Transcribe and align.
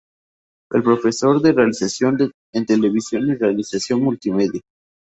Es 0.73 0.81
profesor 0.81 1.39
de 1.43 1.51
realización 1.53 2.17
en 2.55 2.65
televisión 2.65 3.27
y 3.29 3.35
realización 3.35 4.01
multimedia. 4.01 4.61